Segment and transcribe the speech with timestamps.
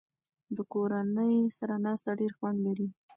[0.55, 2.87] د کورنۍ سره ناسته ډېر خوند لري.